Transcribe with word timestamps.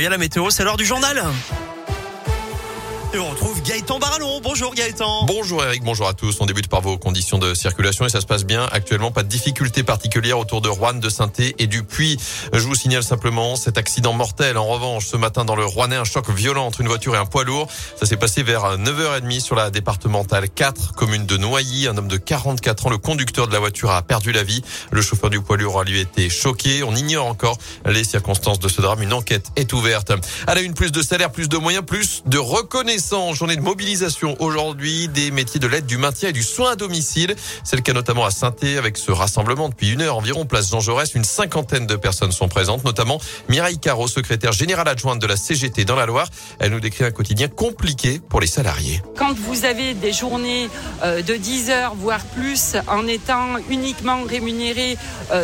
Et 0.00 0.06
à 0.06 0.10
la 0.10 0.18
météo, 0.18 0.48
c'est 0.50 0.62
l'heure 0.62 0.76
du 0.76 0.84
journal. 0.84 1.20
Et 3.14 3.18
on 3.18 3.30
retrouve 3.30 3.62
Gaëtan 3.62 3.98
Barallon. 3.98 4.42
Bonjour 4.42 4.74
Gaëtan. 4.74 5.24
Bonjour 5.24 5.64
Eric, 5.64 5.82
bonjour 5.82 6.06
à 6.08 6.12
tous. 6.12 6.36
On 6.40 6.46
débute 6.46 6.68
par 6.68 6.82
vos 6.82 6.98
conditions 6.98 7.38
de 7.38 7.54
circulation 7.54 8.04
et 8.04 8.10
ça 8.10 8.20
se 8.20 8.26
passe 8.26 8.44
bien. 8.44 8.68
Actuellement, 8.70 9.10
pas 9.10 9.22
de 9.22 9.28
difficultés 9.28 9.82
particulières 9.82 10.38
autour 10.38 10.60
de 10.60 10.68
Rouen, 10.68 10.92
de 10.92 11.08
saint 11.08 11.32
et 11.38 11.66
du 11.66 11.84
Puy. 11.84 12.18
Je 12.52 12.58
vous 12.58 12.74
signale 12.74 13.02
simplement 13.02 13.56
cet 13.56 13.78
accident 13.78 14.12
mortel. 14.12 14.58
En 14.58 14.66
revanche, 14.66 15.06
ce 15.06 15.16
matin 15.16 15.46
dans 15.46 15.56
le 15.56 15.64
Rouennais, 15.64 15.96
un 15.96 16.04
choc 16.04 16.28
violent 16.28 16.66
entre 16.66 16.82
une 16.82 16.88
voiture 16.88 17.14
et 17.14 17.18
un 17.18 17.24
poids 17.24 17.44
lourd. 17.44 17.66
Ça 17.98 18.04
s'est 18.04 18.18
passé 18.18 18.42
vers 18.42 18.76
9h30 18.76 19.40
sur 19.40 19.54
la 19.54 19.70
départementale 19.70 20.50
4, 20.50 20.92
commune 20.92 21.24
de 21.24 21.38
Noilly. 21.38 21.88
Un 21.88 21.96
homme 21.96 22.08
de 22.08 22.18
44 22.18 22.88
ans, 22.88 22.90
le 22.90 22.98
conducteur 22.98 23.48
de 23.48 23.54
la 23.54 23.58
voiture 23.58 23.90
a 23.90 24.02
perdu 24.02 24.32
la 24.32 24.42
vie. 24.42 24.62
Le 24.90 25.00
chauffeur 25.00 25.30
du 25.30 25.40
poids 25.40 25.56
lourd 25.56 25.80
a 25.80 25.84
lui 25.84 25.98
été 25.98 26.28
choqué. 26.28 26.82
On 26.82 26.94
ignore 26.94 27.26
encore 27.26 27.56
les 27.86 28.04
circonstances 28.04 28.58
de 28.58 28.68
ce 28.68 28.82
drame. 28.82 29.00
Une 29.00 29.14
enquête 29.14 29.46
est 29.56 29.72
ouverte. 29.72 30.12
À 30.46 30.54
la 30.54 30.60
une, 30.60 30.74
plus 30.74 30.92
de 30.92 31.00
salaire, 31.00 31.32
plus 31.32 31.48
de 31.48 31.56
moyens, 31.56 31.86
plus 31.86 32.22
de 32.26 32.36
reconnaissance 32.36 32.97
journée 33.34 33.56
de 33.56 33.62
mobilisation 33.62 34.36
aujourd'hui 34.40 35.08
des 35.08 35.30
métiers 35.30 35.60
de 35.60 35.66
l'aide, 35.66 35.86
du 35.86 35.96
maintien 35.96 36.30
et 36.30 36.32
du 36.32 36.42
soin 36.42 36.72
à 36.72 36.76
domicile. 36.76 37.34
C'est 37.64 37.76
le 37.76 37.82
cas 37.82 37.92
notamment 37.92 38.24
à 38.24 38.30
saint 38.30 38.48
avec 38.78 38.96
ce 38.96 39.12
rassemblement 39.12 39.68
depuis 39.68 39.92
une 39.92 40.02
heure 40.02 40.16
environ, 40.16 40.44
place 40.46 40.70
Jean 40.70 40.80
Jaurès. 40.80 41.14
Une 41.14 41.24
cinquantaine 41.24 41.86
de 41.86 41.96
personnes 41.96 42.32
sont 42.32 42.48
présentes, 42.48 42.84
notamment 42.84 43.20
Mireille 43.48 43.78
Caro, 43.78 44.08
secrétaire 44.08 44.52
générale 44.52 44.88
adjointe 44.88 45.20
de 45.20 45.26
la 45.26 45.36
CGT 45.36 45.84
dans 45.84 45.96
la 45.96 46.06
Loire. 46.06 46.28
Elle 46.58 46.72
nous 46.72 46.80
décrit 46.80 47.04
un 47.04 47.10
quotidien 47.10 47.48
compliqué 47.48 48.20
pour 48.28 48.40
les 48.40 48.46
salariés. 48.46 49.02
Quand 49.16 49.34
vous 49.34 49.64
avez 49.64 49.94
des 49.94 50.12
journées 50.12 50.70
euh, 51.04 51.22
de 51.22 51.34
10 51.34 51.70
heures, 51.70 51.94
voire 51.94 52.24
plus, 52.24 52.76
en 52.88 53.06
étant 53.06 53.56
uniquement 53.68 54.22
rémunéré 54.24 54.96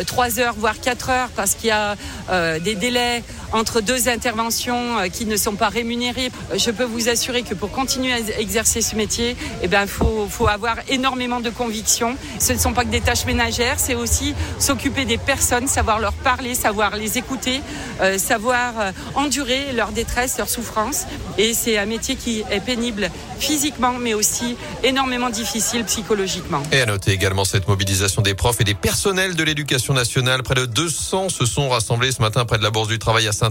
3 0.05 0.39
euh, 0.39 0.41
heures, 0.41 0.55
voire 0.57 0.79
4 0.79 1.09
heures, 1.09 1.29
parce 1.35 1.55
qu'il 1.55 1.69
y 1.69 1.71
a 1.71 1.95
euh, 2.29 2.59
des 2.59 2.75
délais 2.75 3.23
entre 3.51 3.79
deux 3.79 4.09
interventions 4.09 5.09
qui 5.13 5.25
ne 5.25 5.37
sont 5.37 5.55
pas 5.55 5.69
rémunérées, 5.69 6.31
je 6.57 6.71
peux 6.71 6.83
vous 6.83 7.07
assurer 7.07 7.43
que 7.47 7.53
pour 7.53 7.71
continuer 7.71 8.13
à 8.13 8.19
exercer 8.39 8.81
ce 8.81 8.95
métier, 8.95 9.35
eh 9.61 9.67
ben, 9.67 9.87
faut, 9.87 10.27
avoir 10.47 10.77
énormément 10.89 11.39
de 11.39 11.49
conviction. 11.49 12.17
Ce 12.39 12.53
ne 12.53 12.57
sont 12.57 12.73
pas 12.73 12.83
que 12.83 12.89
des 12.89 13.01
tâches 13.01 13.25
ménagères, 13.25 13.79
c'est 13.79 13.95
aussi 13.95 14.35
s'occuper 14.59 15.05
des 15.05 15.17
personnes, 15.17 15.67
savoir 15.67 15.99
leur 15.99 16.13
parler, 16.13 16.55
savoir 16.55 16.95
les 16.95 17.17
écouter, 17.17 17.61
euh, 18.01 18.17
savoir 18.17 18.73
euh, 18.79 18.91
endurer 19.15 19.71
leur 19.73 19.91
détresse, 19.91 20.37
leur 20.37 20.49
souffrance. 20.49 21.05
Et 21.37 21.53
c'est 21.53 21.77
un 21.77 21.85
métier 21.85 22.15
qui 22.15 22.43
est 22.51 22.59
pénible 22.59 23.09
physiquement, 23.39 23.93
mais 23.99 24.13
aussi 24.13 24.57
énormément 24.83 25.29
difficile 25.29 25.83
psychologiquement. 25.85 26.61
Et 26.71 26.81
à 26.81 26.85
noter 26.85 27.11
également 27.11 27.45
cette 27.45 27.67
mobilisation 27.67 28.21
des 28.21 28.33
profs 28.33 28.61
et 28.61 28.63
des 28.63 28.73
personnels 28.73 29.35
de 29.35 29.43
l'éducation 29.43 29.93
nationale. 29.93 30.43
Près 30.43 30.55
de 30.55 30.65
200 30.65 31.29
se 31.29 31.45
sont 31.45 31.69
rassemblés 31.69 32.11
ce 32.11 32.21
matin 32.21 32.45
près 32.45 32.57
de 32.57 32.63
la 32.63 32.71
Bourse 32.71 32.87
du 32.87 32.99
Travail 32.99 33.27
à 33.27 33.31
saint 33.31 33.49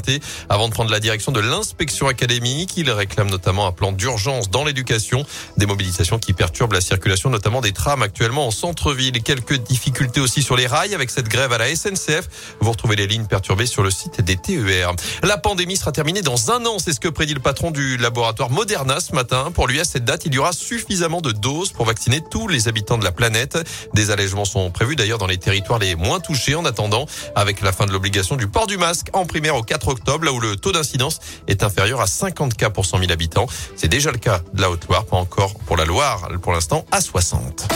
avant 0.48 0.68
de 0.68 0.72
prendre 0.72 0.90
la 0.90 1.00
direction 1.00 1.32
de 1.32 1.40
l'inspection 1.40 2.08
académique. 2.08 2.76
Ils 2.76 2.90
réclament 2.90 3.30
notamment 3.30 3.66
un 3.66 3.72
plan 3.72 3.83
d'urgence 3.92 4.50
dans 4.50 4.64
l'éducation. 4.64 5.24
Des 5.56 5.66
mobilisations 5.66 6.18
qui 6.18 6.32
perturbent 6.32 6.72
la 6.72 6.80
circulation, 6.80 7.30
notamment 7.30 7.60
des 7.60 7.72
trams 7.72 8.02
actuellement 8.02 8.46
en 8.46 8.50
centre-ville. 8.50 9.22
Quelques 9.22 9.56
difficultés 9.56 10.20
aussi 10.20 10.42
sur 10.42 10.56
les 10.56 10.66
rails 10.66 10.94
avec 10.94 11.10
cette 11.10 11.28
grève 11.28 11.52
à 11.52 11.58
la 11.58 11.74
SNCF. 11.74 12.28
Vous 12.60 12.70
retrouvez 12.70 12.96
les 12.96 13.06
lignes 13.06 13.26
perturbées 13.26 13.66
sur 13.66 13.82
le 13.82 13.90
site 13.90 14.20
des 14.20 14.36
TER. 14.36 14.92
La 15.22 15.38
pandémie 15.38 15.76
sera 15.76 15.92
terminée 15.92 16.22
dans 16.22 16.50
un 16.50 16.64
an. 16.66 16.78
C'est 16.78 16.92
ce 16.92 17.00
que 17.00 17.08
prédit 17.08 17.34
le 17.34 17.40
patron 17.40 17.70
du 17.70 17.96
laboratoire 17.96 18.50
Moderna 18.50 19.00
ce 19.00 19.14
matin. 19.14 19.50
Pour 19.52 19.66
lui, 19.66 19.80
à 19.80 19.84
cette 19.84 20.04
date, 20.04 20.26
il 20.26 20.34
y 20.34 20.38
aura 20.38 20.52
suffisamment 20.52 21.20
de 21.20 21.32
doses 21.32 21.72
pour 21.72 21.86
vacciner 21.86 22.20
tous 22.30 22.48
les 22.48 22.68
habitants 22.68 22.98
de 22.98 23.04
la 23.04 23.12
planète. 23.12 23.58
Des 23.94 24.10
allègements 24.10 24.44
sont 24.44 24.70
prévus 24.70 24.96
d'ailleurs 24.96 25.18
dans 25.18 25.26
les 25.26 25.38
territoires 25.38 25.78
les 25.78 25.94
moins 25.94 26.20
touchés 26.20 26.54
en 26.54 26.64
attendant 26.64 27.06
avec 27.34 27.60
la 27.60 27.72
fin 27.72 27.86
de 27.86 27.92
l'obligation 27.92 28.36
du 28.36 28.48
port 28.48 28.66
du 28.66 28.76
masque 28.76 29.08
en 29.12 29.26
primaire 29.26 29.56
au 29.56 29.62
4 29.62 29.88
octobre, 29.88 30.24
là 30.24 30.32
où 30.32 30.40
le 30.40 30.56
taux 30.56 30.72
d'incidence 30.72 31.20
est 31.48 31.62
inférieur 31.62 32.00
à 32.00 32.06
50 32.06 32.54
cas 32.54 32.70
pour 32.70 32.86
100 32.86 32.98
000 32.98 33.12
habitants. 33.12 33.46
C'est 33.76 33.88
déjà 33.88 34.10
le 34.12 34.18
cas 34.18 34.40
de 34.52 34.62
la 34.62 34.70
Haute-Loire, 34.70 35.04
pas 35.06 35.16
encore 35.16 35.54
pour 35.66 35.76
la 35.76 35.84
Loire, 35.84 36.28
pour 36.42 36.52
l'instant 36.52 36.84
à 36.90 37.00
60. 37.00 37.68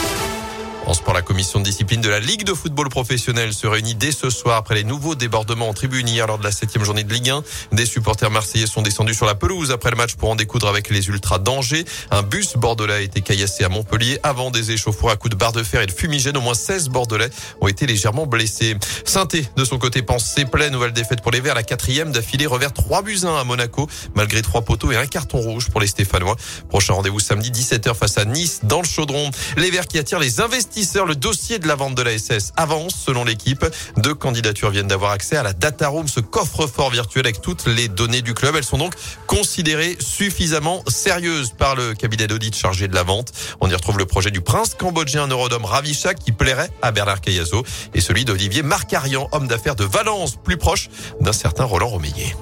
En 0.88 0.94
sport, 0.94 1.12
la 1.12 1.20
commission 1.20 1.58
de 1.58 1.66
discipline 1.66 2.00
de 2.00 2.08
la 2.08 2.18
Ligue 2.18 2.44
de 2.44 2.54
football 2.54 2.88
professionnel 2.88 3.52
se 3.52 3.66
réunit 3.66 3.94
dès 3.94 4.10
ce 4.10 4.30
soir 4.30 4.56
après 4.56 4.74
les 4.74 4.84
nouveaux 4.84 5.14
débordements 5.14 5.68
en 5.68 5.74
tribune 5.74 6.08
hier 6.08 6.26
lors 6.26 6.38
de 6.38 6.44
la 6.44 6.50
septième 6.50 6.82
journée 6.82 7.04
de 7.04 7.12
Ligue 7.12 7.28
1. 7.28 7.42
Des 7.72 7.84
supporters 7.84 8.30
marseillais 8.30 8.66
sont 8.66 8.80
descendus 8.80 9.12
sur 9.12 9.26
la 9.26 9.34
pelouse 9.34 9.70
après 9.70 9.90
le 9.90 9.96
match 9.96 10.14
pour 10.14 10.30
en 10.30 10.34
découdre 10.34 10.66
avec 10.66 10.88
les 10.88 11.08
ultras 11.08 11.40
d'Angers. 11.40 11.84
Un 12.10 12.22
bus 12.22 12.56
bordelais 12.56 12.94
a 12.94 13.00
été 13.02 13.20
caillassé 13.20 13.64
à 13.64 13.68
Montpellier 13.68 14.18
avant 14.22 14.50
des 14.50 14.70
échauffours 14.70 15.10
à 15.10 15.16
coups 15.16 15.32
de 15.32 15.38
barre 15.38 15.52
de 15.52 15.62
fer 15.62 15.82
et 15.82 15.86
de 15.86 15.92
fumigène. 15.92 16.38
Au 16.38 16.40
moins 16.40 16.54
16 16.54 16.88
bordelais 16.88 17.28
ont 17.60 17.68
été 17.68 17.86
légèrement 17.86 18.24
blessés. 18.24 18.74
Sainté, 19.04 19.46
de 19.58 19.66
son 19.66 19.76
côté, 19.76 20.00
pense 20.00 20.24
ses 20.24 20.46
plaies. 20.46 20.70
Nouvelle 20.70 20.94
défaite 20.94 21.20
pour 21.20 21.32
les 21.32 21.42
Verts. 21.42 21.54
La 21.54 21.64
quatrième 21.64 22.12
d'affilée 22.12 22.46
revers 22.46 22.72
3 22.72 23.02
buts 23.02 23.20
1 23.24 23.36
à 23.36 23.44
Monaco, 23.44 23.90
malgré 24.14 24.40
trois 24.40 24.62
poteaux 24.62 24.90
et 24.90 24.96
un 24.96 25.06
carton 25.06 25.36
rouge 25.36 25.68
pour 25.68 25.82
les 25.82 25.86
Stéphanois. 25.86 26.36
Prochain 26.70 26.94
rendez-vous 26.94 27.20
samedi 27.20 27.50
17h 27.50 27.94
face 27.94 28.16
à 28.16 28.24
Nice 28.24 28.60
dans 28.62 28.80
le 28.80 28.88
chaudron. 28.88 29.30
Les 29.58 29.70
Verts 29.70 29.86
qui 29.86 29.98
attirent 29.98 30.18
les 30.18 30.40
investisseurs 30.40 30.77
le 30.78 31.14
dossier 31.14 31.58
de 31.58 31.66
la 31.66 31.74
vente 31.74 31.96
de 31.96 32.02
la 32.02 32.16
SS 32.16 32.52
avance 32.56 32.94
selon 32.94 33.24
l'équipe. 33.24 33.66
Deux 33.96 34.14
candidatures 34.14 34.70
viennent 34.70 34.86
d'avoir 34.86 35.10
accès 35.10 35.36
à 35.36 35.42
la 35.42 35.52
data 35.52 35.88
room, 35.88 36.06
ce 36.06 36.20
coffre-fort 36.20 36.90
virtuel 36.90 37.26
avec 37.26 37.40
toutes 37.40 37.66
les 37.66 37.88
données 37.88 38.22
du 38.22 38.32
club. 38.32 38.54
Elles 38.54 38.64
sont 38.64 38.78
donc 38.78 38.94
considérées 39.26 39.96
suffisamment 39.98 40.84
sérieuses 40.86 41.52
par 41.58 41.74
le 41.74 41.94
cabinet 41.94 42.28
d'audit 42.28 42.54
chargé 42.54 42.86
de 42.86 42.94
la 42.94 43.02
vente. 43.02 43.32
On 43.60 43.68
y 43.68 43.74
retrouve 43.74 43.98
le 43.98 44.06
projet 44.06 44.30
du 44.30 44.40
prince 44.40 44.74
cambodgien 44.74 45.26
Neurodome 45.26 45.64
Ravichak 45.64 46.20
qui 46.20 46.30
plairait 46.30 46.70
à 46.80 46.92
Bernard 46.92 47.20
Cayazo 47.20 47.64
et 47.94 48.00
celui 48.00 48.24
d'Olivier 48.24 48.62
Marcarian, 48.62 49.28
homme 49.32 49.48
d'affaires 49.48 49.76
de 49.76 49.84
Valence, 49.84 50.36
plus 50.36 50.58
proche 50.58 50.90
d'un 51.20 51.32
certain 51.32 51.64
Roland 51.64 51.88
Romeillet. 51.88 52.36